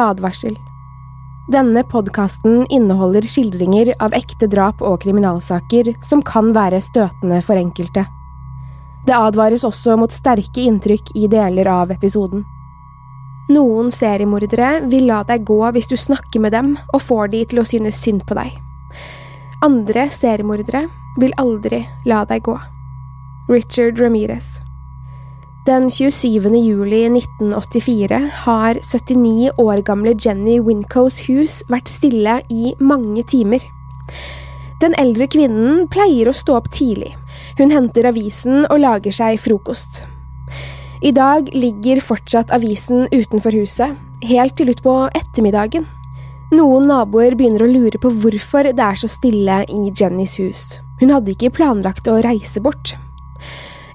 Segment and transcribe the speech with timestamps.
[0.00, 0.56] advarsel.
[1.50, 8.04] Denne podkasten inneholder skildringer av ekte drap og kriminalsaker som kan være støtende for enkelte.
[9.06, 12.44] Det advares også mot sterke inntrykk i deler av episoden.
[13.50, 17.64] Noen seriemordere vil la deg gå hvis du snakker med dem og får de til
[17.64, 18.54] å synes synd på deg.
[19.66, 20.86] Andre seriemordere
[21.18, 22.58] vil aldri la deg gå.
[23.50, 24.60] Richard Ramirez
[25.70, 26.50] den 27.
[26.56, 33.62] juli 1984 har 79 år gamle Jenny Wincos hus vært stille i mange timer.
[34.82, 37.12] Den eldre kvinnen pleier å stå opp tidlig.
[37.60, 40.02] Hun henter avisen og lager seg frokost.
[41.06, 43.94] I dag ligger fortsatt avisen utenfor huset,
[44.26, 45.86] helt til utpå ettermiddagen.
[46.50, 50.64] Noen naboer begynner å lure på hvorfor det er så stille i Jennys hus.
[50.98, 52.96] Hun hadde ikke planlagt å reise bort.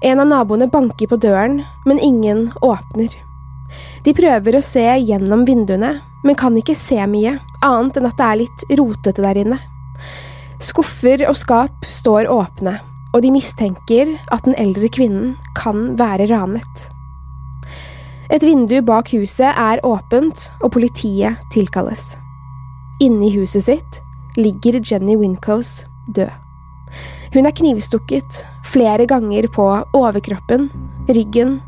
[0.02, 3.14] En av naboene banker på døren, men ingen åpner.
[4.04, 8.26] De prøver å se gjennom vinduene, men kan ikke se mye, annet enn at det
[8.26, 9.58] er litt rotete der inne.
[10.62, 12.78] Skuffer og skap står åpne,
[13.14, 16.88] og de mistenker at den eldre kvinnen kan være ranet.
[18.32, 22.16] Et vindu bak huset er åpent, og politiet tilkalles.
[23.00, 24.00] Inne i huset sitt
[24.36, 25.84] ligger Jenny Wincos
[26.16, 26.32] død.
[27.34, 30.68] Hun er knivstukket flere ganger på overkroppen,
[31.08, 31.60] ryggen,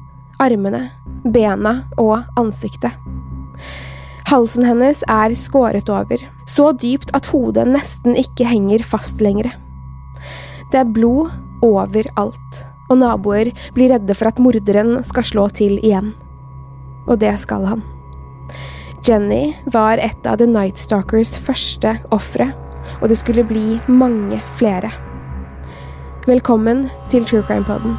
[0.43, 0.89] armene,
[1.25, 2.95] bena og ansiktet.
[4.29, 9.55] Halsen hennes er skåret over, så dypt at hodet nesten ikke henger fast lenger.
[10.69, 11.33] Det er blod
[11.65, 16.13] overalt, og naboer blir redde for at morderen skal slå til igjen.
[17.09, 17.85] Og det skal han.
[19.07, 22.51] Jenny var et av The Night Stalkers første ofre,
[23.01, 24.93] og det skulle bli mange flere.
[26.29, 27.95] Velkommen til True Crime Poden.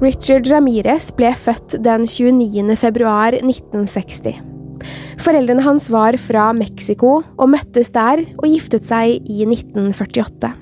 [0.00, 2.76] Richard Ramirez ble født den 29.
[2.80, 4.55] februar 1960.
[5.22, 10.52] Foreldrene hans var fra Mexico og møttes der og giftet seg i 1948.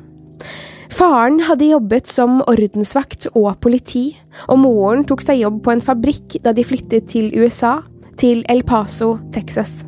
[0.94, 4.12] Faren hadde jobbet som ordensvakt og politi,
[4.46, 7.80] og moren tok seg jobb på en fabrikk da de flyttet til USA,
[8.20, 9.82] til El Paso, Texas.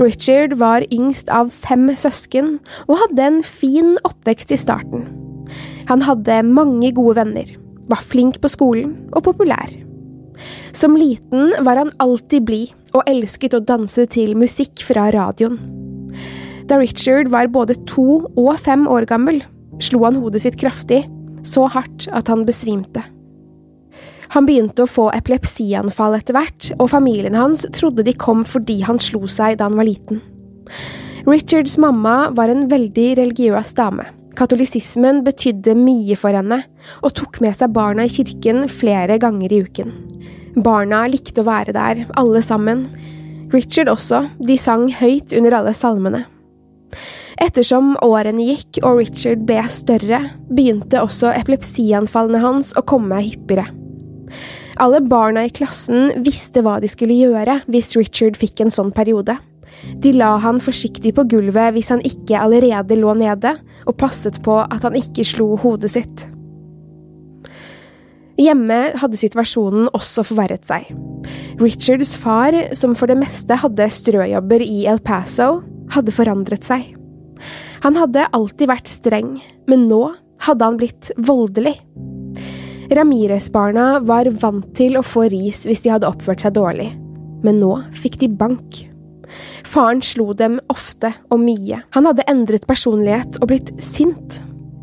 [0.00, 2.54] Richard var yngst av fem søsken
[2.86, 5.08] og hadde en fin oppvekst i starten.
[5.90, 7.50] Han hadde mange gode venner,
[7.90, 9.74] var flink på skolen og populær.
[10.72, 15.58] Som liten var han alltid blid og elsket å danse til musikk fra radioen.
[16.70, 19.40] Da Richard var både to og fem år gammel,
[19.82, 21.02] slo han hodet sitt kraftig,
[21.46, 23.02] så hardt at han besvimte.
[24.30, 29.00] Han begynte å få epilepsianfall etter hvert, og familien hans trodde de kom fordi han
[29.02, 30.20] slo seg da han var liten.
[31.26, 34.06] Richards mamma var en veldig religiøs dame.
[34.38, 36.62] Katolisismen betydde mye for henne,
[37.02, 39.90] og tok med seg barna i kirken flere ganger i uken.
[40.56, 42.88] Barna likte å være der, alle sammen.
[43.54, 46.24] Richard også, de sang høyt under alle salmene.
[47.40, 53.70] Ettersom årene gikk og Richard ble større, begynte også epilepsianfallene hans å komme hyppigere.
[54.80, 59.36] Alle barna i klassen visste hva de skulle gjøre hvis Richard fikk en sånn periode.
[60.02, 63.54] De la han forsiktig på gulvet hvis han ikke allerede lå nede,
[63.86, 66.26] og passet på at han ikke slo hodet sitt.
[68.40, 70.88] Hjemme hadde situasjonen også forverret seg.
[71.60, 75.60] Richards far, som for det meste hadde strøjobber i El Paso,
[75.92, 76.94] hadde forandret seg.
[77.84, 79.34] Han hadde alltid vært streng,
[79.68, 80.02] men nå
[80.46, 81.76] hadde han blitt voldelig.
[82.90, 86.88] Ramires-barna var vant til å få ris hvis de hadde oppført seg dårlig,
[87.44, 88.80] men nå fikk de bank.
[89.68, 91.84] Faren slo dem ofte og mye.
[91.94, 94.40] Han hadde endret personlighet og blitt sint.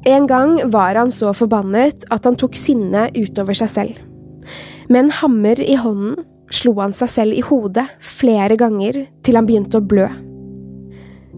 [0.08, 3.98] En gang var han så forbannet at han tok sinnet utover seg selv.
[4.88, 6.22] Med en hammer i hånden
[6.56, 10.08] slo han seg selv i hodet flere ganger til han begynte å blø.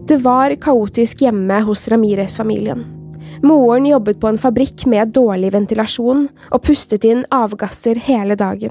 [0.06, 2.84] Det var kaotisk hjemme hos Ramires-familien.
[3.42, 8.70] Moren jobbet på en fabrikk med dårlig ventilasjon og pustet inn avgasser hele dagen.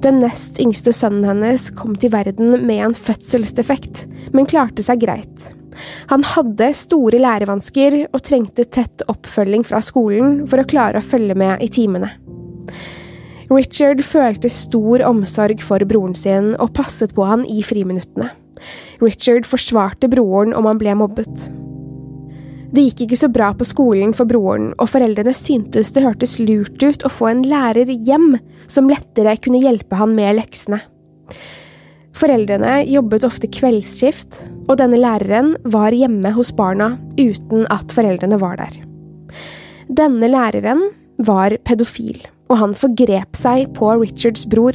[0.00, 5.48] Den nest yngste sønnen hennes kom til verden med en fødselsdefekt, men klarte seg greit.
[6.12, 11.36] Han hadde store lærevansker og trengte tett oppfølging fra skolen for å klare å følge
[11.38, 12.12] med i timene.
[13.48, 18.28] Richard følte stor omsorg for broren sin og passet på han i friminuttene.
[19.00, 21.48] Richard forsvarte broren om han ble mobbet.
[22.68, 26.82] Det gikk ikke så bra på skolen for broren, og foreldrene syntes det hørtes lurt
[26.82, 28.34] ut å få en lærer hjem
[28.68, 30.82] som lettere kunne hjelpe han med leksene.
[32.18, 38.58] Foreldrene jobbet ofte kveldsskift, og denne læreren var hjemme hos barna uten at foreldrene var
[38.58, 38.74] der.
[39.86, 40.88] Denne læreren
[41.22, 42.18] var pedofil,
[42.50, 44.74] og han forgrep seg på Richards bror.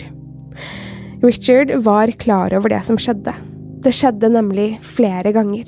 [1.24, 3.36] Richard var klar over det som skjedde.
[3.84, 5.68] Det skjedde nemlig flere ganger.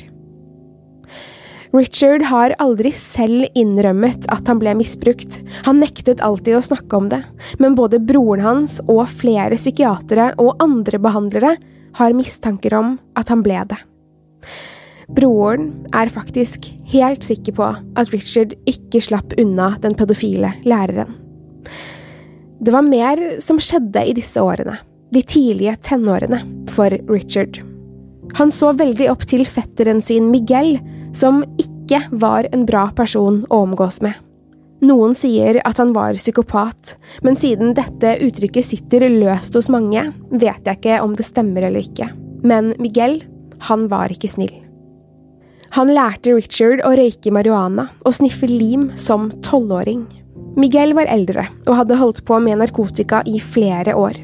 [1.75, 7.10] Richard har aldri selv innrømmet at han ble misbrukt, han nektet alltid å snakke om
[7.12, 7.19] det,
[7.60, 11.56] men både broren hans og flere psykiatere og andre behandlere
[12.00, 13.81] har mistanker om at han ble det.
[15.16, 21.12] Broren er faktisk helt sikker på at Richard ikke slapp unna den pedofile læreren.
[22.63, 24.80] Det var mer som skjedde i disse årene,
[25.12, 26.39] de tidlige tenårene,
[26.72, 27.60] for Richard.
[28.39, 30.77] Han så veldig opp til fetteren sin Miguel,
[31.16, 34.18] som ikke var en bra person å omgås med.
[34.86, 40.68] Noen sier at han var psykopat, men siden dette uttrykket sitter løst hos mange, vet
[40.68, 42.10] jeg ikke om det stemmer eller ikke.
[42.46, 43.22] Men Miguel,
[43.70, 44.54] han var ikke snill.
[45.76, 50.06] Han lærte Richard å røyke marihuana og sniffe lim som tolvåring.
[50.60, 54.22] Miguel var eldre og hadde holdt på med narkotika i flere år.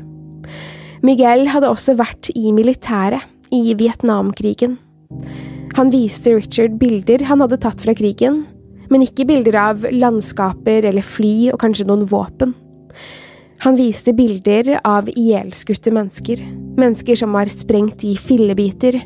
[1.04, 4.78] Miguel hadde også vært i militæret i Vietnamkrigen.
[5.78, 8.44] Han viste Richard bilder han hadde tatt fra krigen,
[8.92, 12.52] men ikke bilder av landskaper eller fly og kanskje noen våpen.
[13.64, 16.42] Han viste bilder av ihjelskutte mennesker,
[16.82, 18.98] mennesker som var sprengt i fillebiter,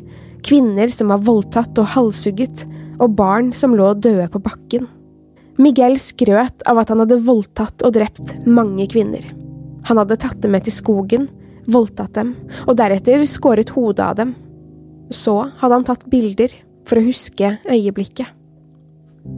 [0.46, 2.64] kvinner som var voldtatt og halshugget,
[2.96, 4.88] og barn som lå døde på bakken.
[5.60, 9.22] Miguel skrøt av at han hadde voldtatt og drept mange kvinner.
[9.86, 11.28] Han hadde tatt dem med til skogen,
[11.70, 12.34] voldtatt dem,
[12.66, 14.34] og deretter skåret hodet av dem
[15.12, 16.52] så hadde han tatt bilder
[16.86, 18.32] for å huske øyeblikket.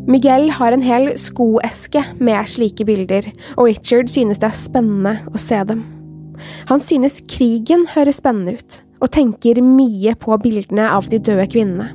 [0.09, 5.41] Miguel har en hel skoeske med slike bilder, og Richard synes det er spennende å
[5.41, 5.85] se dem.
[6.69, 11.93] Han synes krigen høres spennende ut, og tenker mye på bildene av de døde kvinnene.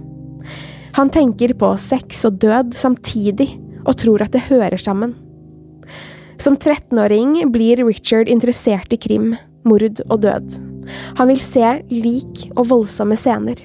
[0.98, 3.50] Han tenker på sex og død samtidig,
[3.84, 5.16] og tror at det hører sammen.
[6.42, 9.34] Som 13-åring blir Richard interessert i krim,
[9.66, 10.73] mord og død.
[11.20, 13.62] Han vil se lik og voldsomme scener.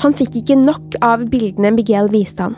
[0.00, 2.56] Han fikk ikke nok av bildene Miguel viste han.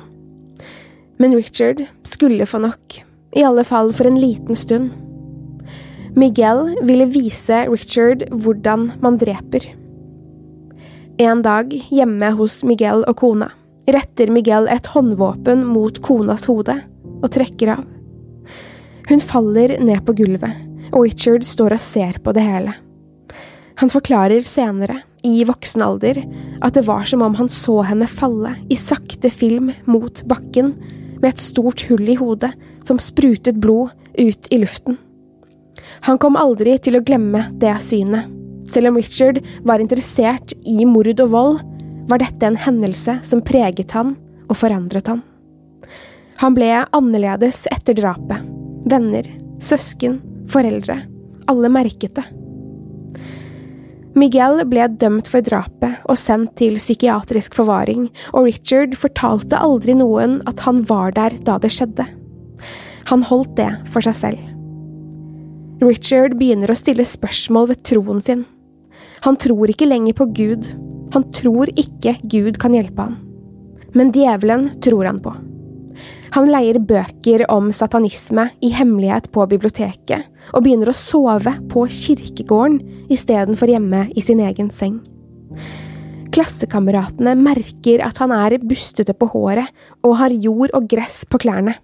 [1.18, 2.98] Men Richard skulle få nok,
[3.36, 4.92] i alle fall for en liten stund.
[6.18, 9.64] Miguel ville vise Richard hvordan man dreper.
[11.22, 13.50] En dag, hjemme hos Miguel og kona,
[13.90, 16.78] retter Miguel et håndvåpen mot konas hode
[17.22, 17.86] og trekker av.
[19.08, 20.62] Hun faller ned på gulvet,
[20.92, 22.74] og Richard står og ser på det hele.
[23.80, 26.18] Han forklarer senere, i voksen alder,
[26.62, 30.74] at det var som om han så henne falle i sakte film mot bakken,
[31.22, 32.50] med et stort hull i hodet
[32.82, 34.98] som sprutet blod ut i luften.
[36.08, 38.26] Han kom aldri til å glemme det synet.
[38.70, 41.60] Selv om Richard var interessert i mord og vold,
[42.10, 44.16] var dette en hendelse som preget han
[44.48, 45.22] og forandret han.
[46.42, 48.42] Han ble annerledes etter drapet.
[48.90, 49.28] Venner,
[49.62, 50.18] søsken,
[50.50, 51.04] foreldre.
[51.46, 52.24] Alle merket det.
[54.18, 60.40] Miguel ble dømt for drapet og sendt til psykiatrisk forvaring, og Richard fortalte aldri noen
[60.50, 62.04] at han var der da det skjedde.
[63.08, 64.42] Han holdt det for seg selv.
[65.82, 68.44] Richard begynner å stille spørsmål ved troen sin.
[69.24, 70.68] Han tror ikke lenger på Gud,
[71.14, 73.16] han tror ikke Gud kan hjelpe han.
[73.96, 75.34] Men djevelen tror han på.
[76.34, 82.80] Han leier bøker om satanisme i hemmelighet på biblioteket, og begynner å sove på kirkegården
[83.12, 85.00] istedenfor hjemme i sin egen seng.
[86.32, 89.68] Klassekameratene merker at han er bustete på håret
[90.00, 91.76] og har jord og gress på klærne.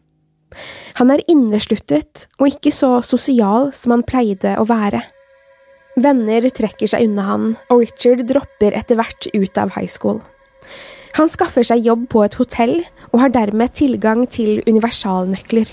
[0.96, 5.02] Han er innesluttet og ikke så sosial som han pleide å være.
[5.98, 10.22] Venner trekker seg unna han, og Richard dropper etter hvert ut av high school.
[11.18, 12.76] Han skaffer seg jobb på et hotell
[13.12, 15.70] og har dermed tilgang til universalnøkler.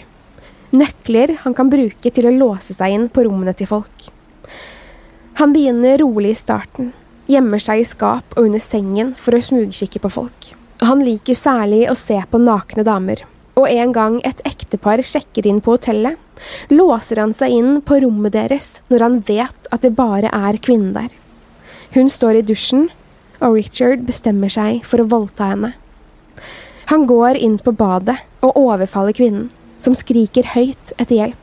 [0.76, 4.10] Nøkler han kan bruke til å låse seg inn på rommene til folk.
[5.40, 6.94] Han begynner rolig i starten,
[7.28, 10.52] gjemmer seg i skap og under sengen for å smugkikke på folk.
[10.84, 13.24] Han liker særlig å se på nakne damer,
[13.56, 16.20] og en gang et ektepar sjekker inn på hotellet,
[16.72, 20.94] låser han seg inn på rommet deres når han vet at det bare er kvinnen
[20.96, 21.12] der.
[21.96, 22.90] Hun står i dusjen,
[23.40, 25.74] og Richard bestemmer seg for å voldta henne.
[26.92, 29.50] Han går inn på badet og overfaller kvinnen,
[29.82, 31.42] som skriker høyt etter hjelp.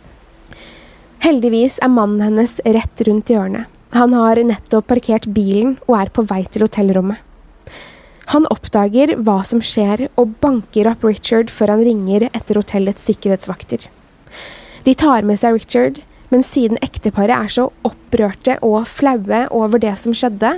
[1.23, 3.69] Heldigvis er mannen hennes rett rundt hjørnet.
[3.93, 7.19] Han har nettopp parkert bilen og er på vei til hotellrommet.
[8.33, 13.89] Han oppdager hva som skjer, og banker opp Richard før han ringer etter hotellets sikkerhetsvakter.
[14.87, 16.01] De tar med seg Richard,
[16.33, 20.55] men siden ekteparet er så opprørte og flaue over det som skjedde,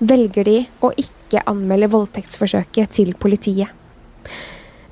[0.00, 3.68] velger de å ikke anmelde voldtektsforsøket til politiet.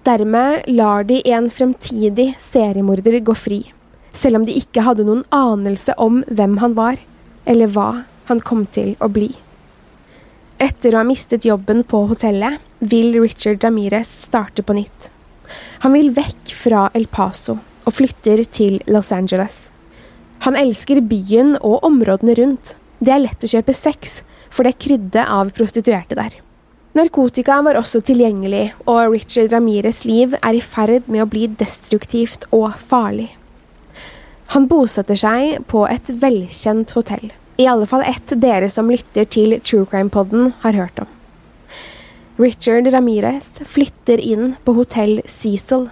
[0.07, 3.59] Dermed lar de en fremtidig seriemorder gå fri,
[4.13, 6.97] selv om de ikke hadde noen anelse om hvem han var,
[7.45, 7.91] eller hva
[8.31, 9.31] han kom til å bli.
[10.59, 15.11] Etter å ha mistet jobben på hotellet, vil Richard Ramirez starte på nytt.
[15.85, 19.69] Han vil vekk fra El Paso og flytter til Los Angeles.
[20.47, 22.75] Han elsker byen og områdene rundt.
[22.99, 26.39] Det er lett å kjøpe sex, for det er krydde av prostituerte der.
[26.99, 32.49] Narkotika var også tilgjengelig, og Richard Ramirez' liv er i ferd med å bli destruktivt
[32.51, 33.29] og farlig.
[34.57, 37.29] Han bosetter seg på et velkjent hotell.
[37.61, 41.07] I alle fall ett dere som lytter til True Crime-podden, har hørt om.
[42.43, 45.91] Richard Ramirez flytter inn på hotell Cecil.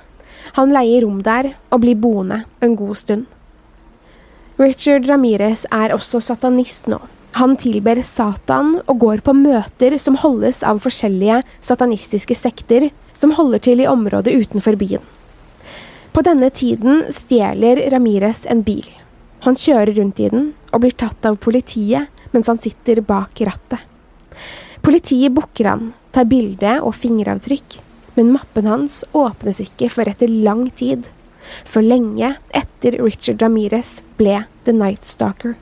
[0.59, 3.27] Han leier rom der og blir boende en god stund.
[4.59, 6.99] Richard Ramirez er også satanist nå.
[7.37, 13.61] Han tilber Satan og går på møter som holdes av forskjellige satanistiske sekter som holder
[13.67, 15.03] til i området utenfor byen.
[16.17, 18.87] På denne tiden stjeler Ramirez en bil.
[19.45, 23.85] Han kjører rundt i den og blir tatt av politiet mens han sitter bak rattet.
[24.81, 27.79] Politiet booker han, tar bilde og fingeravtrykk,
[28.17, 31.11] men mappen hans åpnes ikke for etter lang tid,
[31.69, 35.59] for lenge etter Richard Ramirez ble The Night Stalker.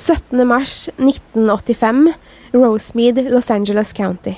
[0.00, 0.46] 17.
[0.48, 2.12] mars 1985,
[2.52, 4.34] Rosemead, Los Angeles County.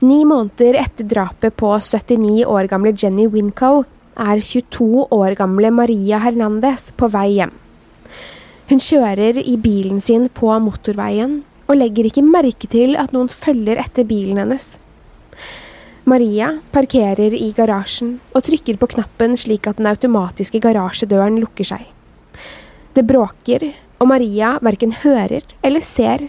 [0.00, 3.84] Ni måneder etter drapet på 79 år gamle Jenny Wincoe
[4.16, 7.52] er 22 år gamle Maria Hernandez på vei hjem.
[8.68, 13.80] Hun kjører i bilen sin på motorveien og legger ikke merke til at noen følger
[13.82, 14.78] etter bilen hennes.
[16.08, 21.84] Maria parkerer i garasjen og trykker på knappen slik at den automatiske garasjedøren lukker seg.
[22.96, 26.28] Det bråker, og Maria verken hører eller ser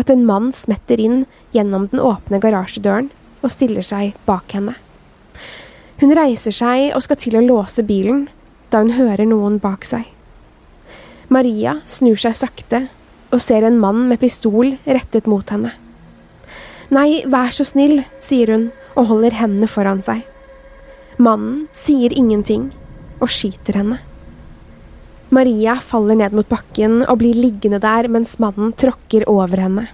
[0.00, 1.24] at en mann smetter inn
[1.54, 3.10] gjennom den åpne garasjedøren
[3.40, 4.76] og stiller seg bak henne.
[6.00, 8.28] Hun reiser seg og skal til å låse bilen,
[8.72, 10.06] da hun hører noen bak seg.
[11.28, 12.86] Maria snur seg sakte
[13.30, 15.74] og ser en mann med pistol rettet mot henne.
[16.90, 20.24] Nei, vær så snill, sier hun og holder hendene foran seg.
[21.20, 22.70] Mannen sier ingenting
[23.20, 24.00] og skyter henne.
[25.30, 29.86] Maria faller ned mot bakken og blir liggende der mens mannen tråkker over henne.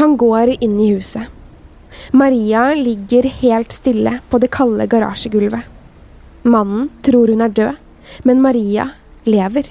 [0.00, 1.28] Han går inn i huset.
[2.16, 5.66] Maria ligger helt stille på det kalde garasjegulvet.
[6.48, 7.76] Mannen tror hun er død,
[8.24, 8.86] men Maria
[9.28, 9.68] lever.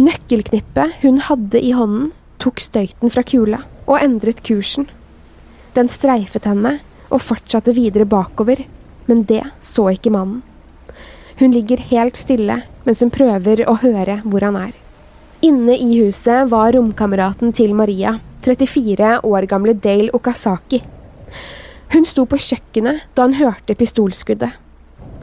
[0.00, 2.08] Nøkkelknippet hun hadde i hånden,
[2.40, 4.88] tok støyten fra kula og endret kursen.
[5.76, 6.78] Den streifet henne
[7.12, 8.64] og fortsatte videre bakover,
[9.06, 10.40] men det så ikke mannen.
[11.40, 14.72] Hun ligger helt stille mens hun prøver å høre hvor han er.
[15.42, 20.82] Inne i huset var romkameraten til Maria, 34 år gamle Dale Okasaki.
[21.92, 24.54] Hun sto på kjøkkenet da hun hørte pistolskuddet.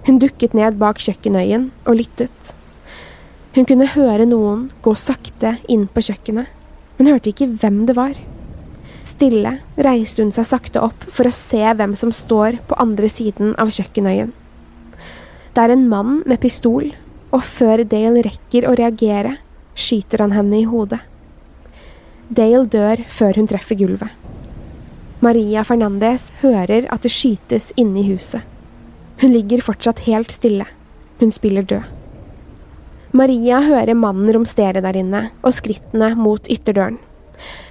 [0.08, 2.51] Hun dukket ned bak kjøkkenøyen og lyttet.
[3.56, 6.48] Hun kunne høre noen gå sakte inn på kjøkkenet,
[6.98, 8.13] men hørte ikke hvem det var.
[9.08, 13.56] Stille reiste hun seg sakte opp for å se hvem som står på andre siden
[13.60, 14.32] av kjøkkenøyen.
[15.53, 16.91] Det er en mann med pistol,
[17.34, 19.38] og før Dale rekker å reagere,
[19.77, 21.01] skyter han henne i hodet.
[22.29, 24.13] Dale dør før hun treffer gulvet.
[25.25, 28.46] Maria Fernandez hører at det skytes inne i huset.
[29.20, 30.68] Hun ligger fortsatt helt stille.
[31.20, 31.84] Hun spiller død.
[33.12, 37.00] Maria hører mannen romstere der inne, og skrittene mot ytterdøren.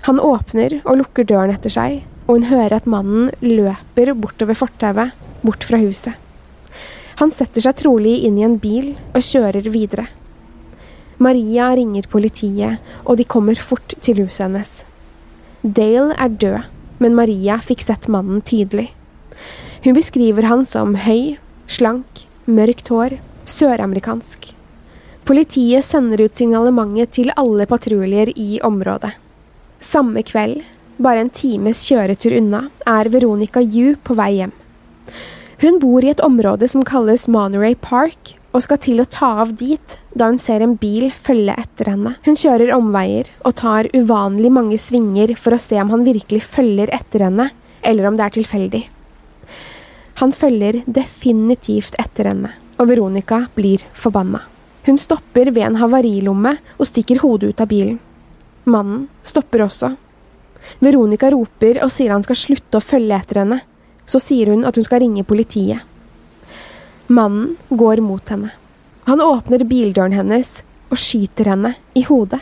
[0.08, 5.14] Han åpner og lukker døren etter seg, og hun hører at mannen løper bortover fortauet,
[5.46, 6.18] bort fra huset.
[7.18, 10.06] Han setter seg trolig inn i en bil og kjører videre.
[11.18, 14.74] Maria ringer politiet, og de kommer fort til huset hennes.
[15.62, 18.90] Dale er død men Maria fikk sett mannen tydelig.
[19.84, 21.38] Hun beskriver han som høy,
[21.70, 24.52] slank, mørkt hår, søramerikansk.
[25.28, 29.12] Politiet sender ut signalementet til alle patruljer i området.
[29.84, 30.64] Samme kveld,
[30.98, 34.54] bare en times kjøretur unna, er Veronica Yu på vei hjem.
[35.58, 39.56] Hun bor i et område som kalles Monterey Park, og skal til å ta av
[39.58, 42.12] dit da hun ser en bil følge etter henne.
[42.22, 46.92] Hun kjører omveier og tar uvanlig mange svinger for å se om han virkelig følger
[46.94, 47.48] etter henne,
[47.82, 48.82] eller om det er tilfeldig.
[50.22, 54.44] Han følger definitivt etter henne, og Veronica blir forbanna.
[54.86, 57.98] Hun stopper ved en havarilomme og stikker hodet ut av bilen.
[58.70, 59.90] Mannen stopper også.
[60.78, 63.60] Veronica roper og sier han skal slutte å følge etter henne.
[64.08, 65.84] Så sier hun at hun skal ringe politiet.
[67.08, 68.50] Mannen går mot henne.
[69.08, 72.40] Han åpner bildøren hennes og skyter henne i hodet.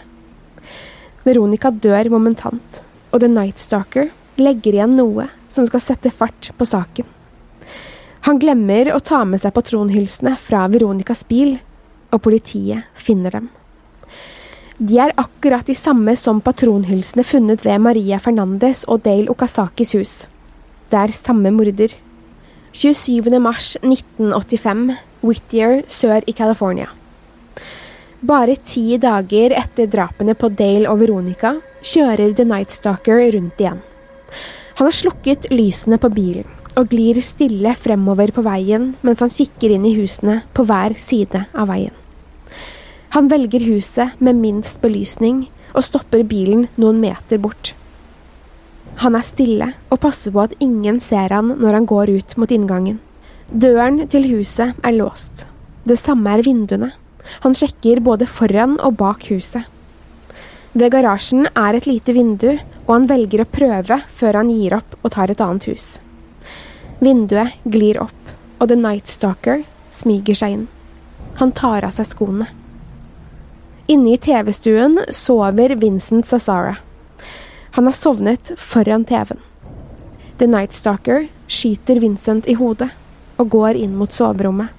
[1.26, 6.66] Veronica dør momentant, og The Night Stalker legger igjen noe som skal sette fart på
[6.66, 7.06] saken.
[8.26, 11.56] Han glemmer å ta med seg patronhylsene fra Veronicas bil,
[12.11, 13.50] og politiet finner dem.
[14.78, 20.14] De er akkurat de samme som patronhylsene funnet ved Maria Fernandes og Dale Okasakis hus.
[20.87, 21.90] Det er samme morder.
[22.76, 23.26] 27.
[23.43, 24.83] mars 1985,
[25.26, 26.87] Whittier sør i California.
[28.26, 33.81] Bare ti dager etter drapene på Dale og Veronica kjører The Night Stalker rundt igjen.
[34.78, 39.75] Han har slukket lysene på bilen og glir stille fremover på veien mens han kikker
[39.75, 41.95] inn i husene på hver side av veien.
[43.16, 47.75] Han velger huset med minst belysning og stopper bilen noen meter bort.
[49.03, 52.53] Han er stille og passer på at ingen ser han når han går ut mot
[52.53, 52.99] inngangen.
[53.53, 55.45] Døren til huset er låst.
[55.87, 56.91] Det samme er vinduene.
[57.45, 59.67] Han sjekker både foran og bak huset.
[60.76, 62.50] Ved garasjen er et lite vindu,
[62.87, 65.87] og han velger å prøve før han gir opp og tar et annet hus.
[67.00, 70.67] Vinduet glir opp, og The Night Stalker smyger seg inn.
[71.41, 72.49] Han tar av seg skoene.
[73.93, 76.79] Inne i TV-stuen sover Vincent Sazara.
[77.76, 79.40] Han har sovnet foran TV-en.
[80.38, 82.88] The Night Stalker skyter Vincent i hodet
[83.37, 84.71] og går inn mot soverommet.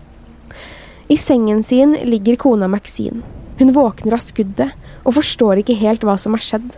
[1.08, 3.22] I sengen sin ligger kona Maxine.
[3.60, 4.74] Hun våkner av skuddet
[5.04, 6.74] og forstår ikke helt hva som har skjedd.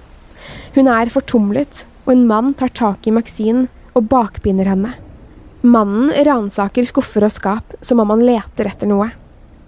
[0.75, 4.91] Hun er fortumlet, og en mann tar tak i Maxine og bakbinder henne.
[5.63, 9.07] Mannen ransaker skuffer og skap som om han leter etter noe.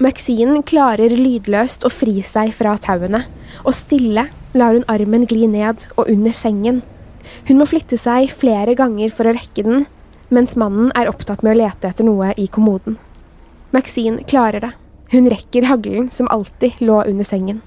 [0.01, 3.19] Maxine klarer lydløst å fri seg fra tauene,
[3.61, 4.23] og stille
[4.57, 6.79] lar hun armen gli ned og under sengen.
[7.45, 9.83] Hun må flytte seg flere ganger for å rekke den,
[10.33, 12.95] mens mannen er opptatt med å lete etter noe i kommoden.
[13.75, 14.71] Maxine klarer det.
[15.11, 17.59] Hun rekker haglen som alltid lå under sengen.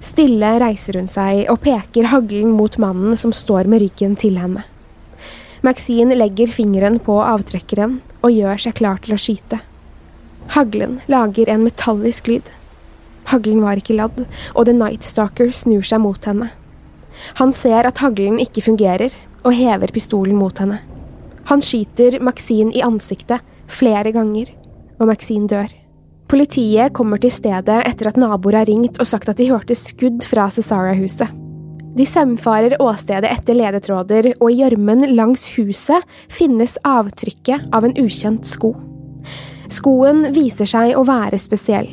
[0.00, 4.64] Stille reiser hun seg og peker haglen mot mannen som står med ryggen til henne.
[5.62, 9.60] Maxine legger fingeren på avtrekkeren og gjør seg klar til å skyte.
[10.48, 12.50] Haglen lager en metallisk lyd.
[13.30, 14.24] Haglen var ikke ladd,
[14.54, 16.50] og The Night Stalker snur seg mot henne.
[17.38, 20.80] Han ser at haglen ikke fungerer, og hever pistolen mot henne.
[21.50, 24.50] Han skyter Maxine i ansiktet flere ganger,
[25.00, 25.70] og Maxine dør.
[26.32, 30.24] Politiet kommer til stedet etter at naboer har ringt og sagt at de hørte skudd
[30.24, 31.28] fra Cesara-huset.
[31.92, 38.48] De saumfarer åstedet etter ledetråder, og i gjørmen langs huset finnes avtrykket av en ukjent
[38.48, 38.72] sko.
[39.72, 41.88] Skoen viser seg å være spesiell.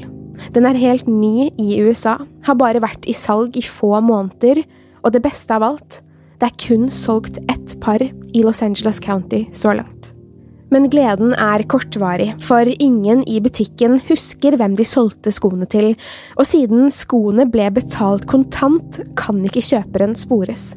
[0.56, 4.64] Den er helt ny i USA, har bare vært i salg i få måneder,
[5.04, 6.02] og det beste av alt,
[6.40, 10.14] det er kun solgt ett par i Los Angeles County så langt.
[10.70, 15.96] Men gleden er kortvarig, for ingen i butikken husker hvem de solgte skoene til,
[16.38, 20.74] og siden skoene ble betalt kontant, kan ikke kjøperen spores.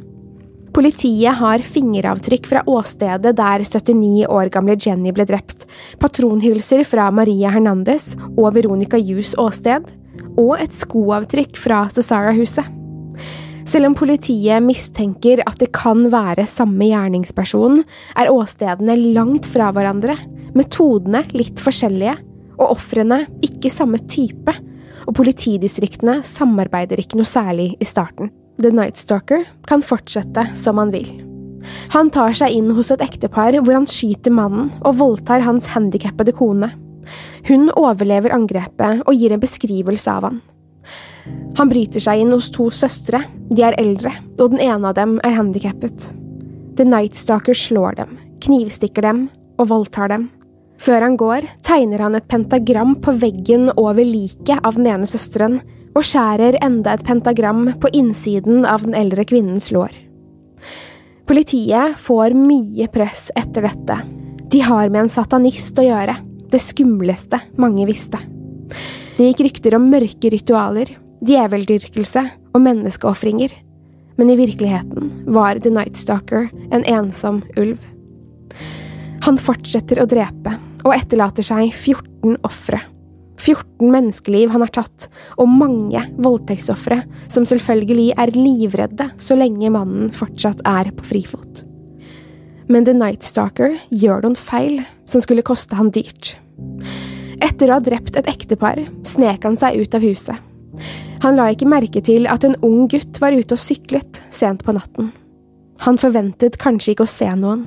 [0.73, 5.67] Politiet har fingeravtrykk fra åstedet der 79 år gamle Jenny ble drept,
[6.01, 9.91] patronhylser fra Maria Hernandez og Veronica Jus åsted,
[10.41, 12.65] og et skoavtrykk fra Cesara-huset.
[13.69, 17.83] Selv om politiet mistenker at det kan være samme gjerningsperson,
[18.17, 20.17] er åstedene langt fra hverandre,
[20.57, 22.17] metodene litt forskjellige,
[22.57, 24.57] og ofrene ikke samme type,
[25.05, 28.33] og politidistriktene samarbeider ikke noe særlig i starten.
[28.61, 31.09] The Night Stalker kan fortsette som han vil.
[31.95, 36.35] Han tar seg inn hos et ektepar hvor han skyter mannen og voldtar hans handikappede
[36.37, 36.73] kone.
[37.49, 40.43] Hun overlever angrepet og gir en beskrivelse av han.
[41.59, 45.19] Han bryter seg inn hos to søstre, de er eldre, og den ene av dem
[45.23, 46.11] er handikappet.
[46.79, 49.27] The Night Stalker slår dem, knivstikker dem
[49.61, 50.31] og voldtar dem.
[50.83, 55.61] Før han går, tegner han et pentagram på veggen over liket av den ene søsteren,
[55.93, 59.93] og skjærer enda et pentagram på innsiden av den eldre kvinnens lår.
[61.29, 63.99] Politiet får mye press etter dette.
[64.53, 66.17] De har med en satanist å gjøre,
[66.53, 68.21] det skumleste mange visste.
[69.17, 70.91] Det gikk rykter om mørke ritualer,
[71.25, 73.55] djeveldyrkelse og menneskeofringer,
[74.21, 77.81] men i virkeligheten var The Night Stalker en ensom ulv.
[79.23, 82.81] Han fortsetter å drepe, og etterlater seg 14 ofre.
[83.43, 85.09] 14 menneskeliv han har tatt,
[85.41, 87.03] og mange voldtektsofre,
[87.33, 91.65] som selvfølgelig er livredde så lenge mannen fortsatt er på frifot.
[92.71, 96.37] Men The Night Stalker gjør noen feil som skulle koste han dyrt.
[97.43, 100.39] Etter å ha drept et ektepar snek han seg ut av huset.
[101.23, 104.75] Han la ikke merke til at en ung gutt var ute og syklet sent på
[104.75, 105.11] natten.
[105.83, 107.65] Han forventet kanskje ikke å se noen.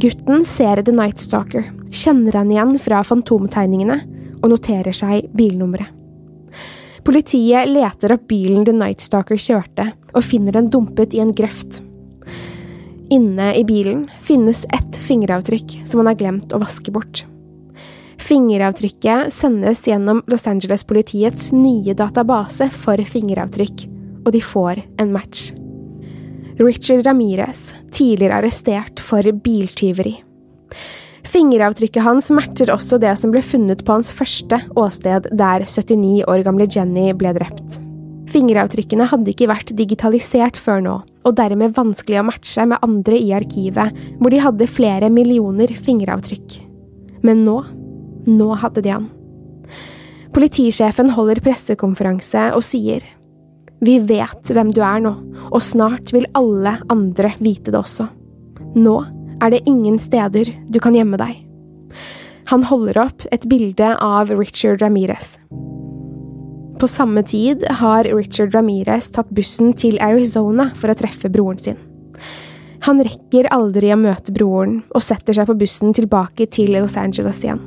[0.00, 4.00] Gutten ser The Night Stalker, kjenner han igjen fra fantomtegningene
[4.40, 5.96] og noterer seg bilnummeret.
[7.04, 11.80] Politiet leter opp bilen The Night Stalker kjørte, og finner den dumpet i en grøft.
[13.10, 17.24] Inne i bilen finnes ett fingeravtrykk som han har glemt å vaske bort.
[18.20, 23.86] Fingeravtrykket sendes gjennom Los Angeles-politiets nye database for fingeravtrykk,
[24.26, 25.50] og de får en match.
[26.60, 30.18] Richard Ramirez, tidligere arrestert for biltyveri.
[31.30, 36.42] Fingeravtrykket hans matcher også det som ble funnet på hans første åsted der 79 år
[36.46, 37.78] gamle Jenny ble drept.
[38.30, 43.30] Fingeravtrykkene hadde ikke vært digitalisert før nå, og dermed vanskelig å matche med andre i
[43.34, 46.58] arkivet, hvor de hadde flere millioner fingeravtrykk.
[47.26, 47.56] Men nå,
[48.30, 49.08] nå hadde de han.
[50.34, 53.06] Politisjefen holder pressekonferanse og sier
[53.80, 55.14] vi vet hvem du er nå,
[55.48, 58.04] og snart vil alle andre vite det også.
[58.76, 58.96] Nå
[59.40, 61.38] er det ingen steder du kan gjemme deg.
[62.50, 65.36] Han holder opp et bilde av Richard Ramirez.
[66.80, 71.76] På samme tid har Richard Ramirez tatt bussen til Arizona for å treffe broren sin.
[72.86, 77.42] Han rekker aldri å møte broren, og setter seg på bussen tilbake til Los Angeles
[77.44, 77.60] igjen.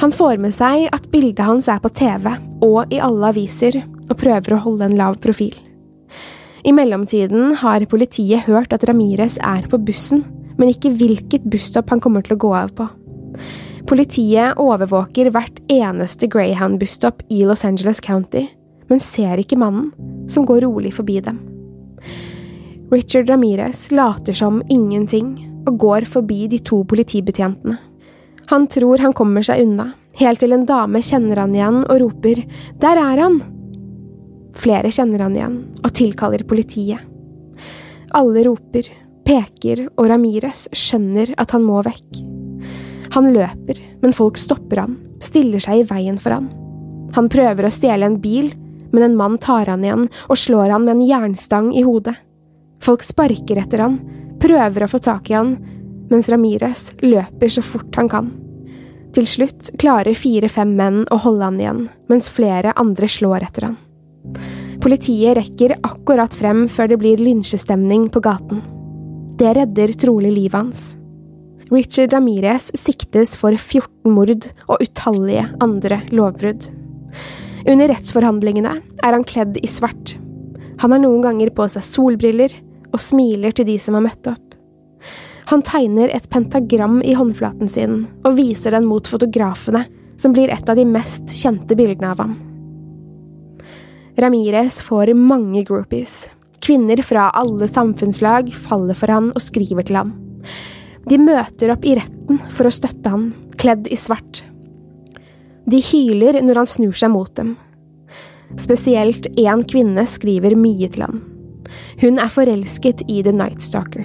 [0.00, 2.30] Han får med seg at bildet hans er på TV
[2.64, 5.52] og i alle aviser, og prøver å holde en lav profil.
[6.64, 10.24] I mellomtiden har politiet hørt at Ramires er på bussen,
[10.58, 12.88] men ikke hvilket busstopp han kommer til å gå av på.
[13.88, 18.44] Politiet overvåker hvert eneste Greyhound-busstopp i Los Angeles County,
[18.88, 19.92] men ser ikke mannen,
[20.28, 21.38] som går rolig forbi dem.
[22.92, 25.36] Richard Ramirez later som ingenting
[25.68, 27.76] og går forbi de to politibetjentene.
[28.48, 32.40] Han tror han kommer seg unna, helt til en dame kjenner han igjen og roper
[32.80, 33.42] Der er han!
[34.58, 37.04] Flere kjenner han igjen og tilkaller politiet.
[38.16, 38.88] Alle roper,
[39.28, 42.22] peker, og Ramires skjønner at han må vekk.
[43.16, 46.48] Han løper, men folk stopper han, stiller seg i veien for han.
[47.16, 48.52] Han prøver å stjele en bil,
[48.92, 52.16] men en mann tar han igjen og slår han med en jernstang i hodet.
[52.84, 53.98] Folk sparker etter han,
[54.40, 55.56] prøver å få tak i han,
[56.08, 58.30] mens Ramires løper så fort han kan.
[59.16, 63.78] Til slutt klarer fire–fem menn å holde han igjen, mens flere andre slår etter han.
[64.80, 68.62] Politiet rekker akkurat frem før det blir lynsjestemning på gaten.
[69.38, 70.96] Det redder trolig livet hans.
[71.70, 76.64] Richard Ramirez siktes for 14 mord og utallige andre lovbrudd.
[77.70, 80.16] Under rettsforhandlingene er han kledd i svart.
[80.82, 82.56] Han har noen ganger på seg solbriller
[82.88, 84.56] og smiler til de som har møtt opp.
[85.52, 89.84] Han tegner et pentagram i håndflaten sin og viser den mot fotografene,
[90.18, 92.34] som blir et av de mest kjente bildene av ham.
[94.18, 96.24] Ramires får mange groupies.
[96.68, 100.10] Kvinner fra alle samfunnslag faller for han og skriver til ham.
[101.08, 104.42] De møter opp i retten for å støtte han, kledd i svart.
[105.64, 107.54] De hyler når han snur seg mot dem.
[108.60, 111.24] Spesielt én kvinne skriver mye til han.
[112.04, 114.04] Hun er forelsket i The Night Stalker.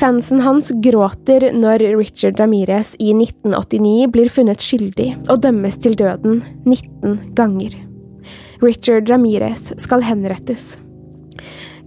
[0.00, 6.40] Fansen hans gråter når Richard Ramirez i 1989 blir funnet skyldig og dømmes til døden
[6.64, 7.76] 19 ganger.
[8.64, 10.78] Richard Ramirez skal henrettes.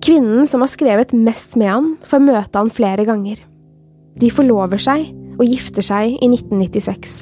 [0.02, 3.44] Kvinnen som har skrevet mest med han, får møte han flere ganger.
[4.18, 7.20] De forlover seg og gifter seg i 1996.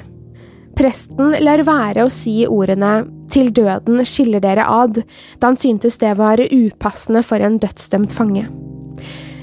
[0.80, 5.02] Presten lar være å si ordene til døden skiller dere ad,
[5.36, 8.46] da han syntes det var upassende for en dødsdømt fange.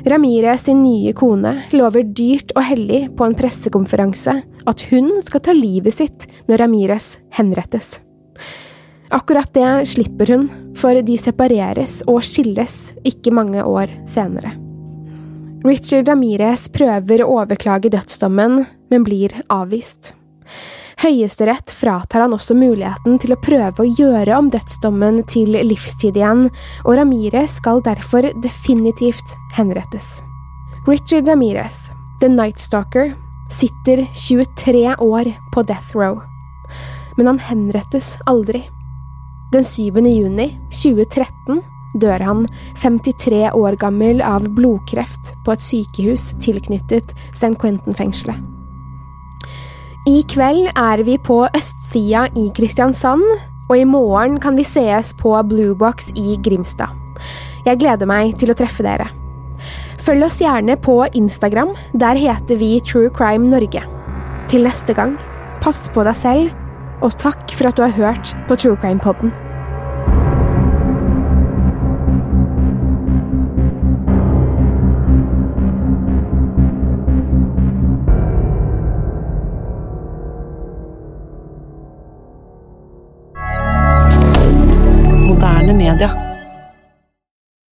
[0.08, 5.54] Ramirez sin nye kone lover dyrt og hellig på en pressekonferanse at hun skal ta
[5.54, 7.97] livet sitt når Ramirez henrettes.
[9.09, 14.51] Akkurat det slipper hun, for de separeres og skilles ikke mange år senere.
[15.65, 20.13] Richard Ramirez prøver å overklage dødsdommen, men blir avvist.
[20.97, 26.47] Høyesterett fratar han også muligheten til å prøve å gjøre om dødsdommen til livstid igjen,
[26.85, 30.21] og Ramirez skal derfor definitivt henrettes.
[30.87, 31.87] Richard Ramirez,
[32.21, 33.13] The Night Stalker,
[33.51, 36.21] sitter 23 år på death row,
[37.17, 38.65] men han henrettes aldri.
[39.53, 39.95] Den 7.
[40.03, 41.62] juni 2013
[41.97, 42.47] dør han,
[42.81, 47.55] 53 år gammel, av blodkreft på et sykehus tilknyttet St.
[47.55, 48.36] Quentin-fengselet.
[50.07, 53.23] I kveld er vi på østsida i Kristiansand,
[53.67, 56.91] og i morgen kan vi sees på Blue Box i Grimstad.
[57.67, 59.10] Jeg gleder meg til å treffe dere.
[60.03, 63.83] Følg oss gjerne på Instagram, der heter vi True Crime Norge.
[64.47, 65.17] Til neste gang,
[65.63, 66.66] pass på deg selv
[67.01, 69.46] og takk for at du har hørt på True Crime Podden.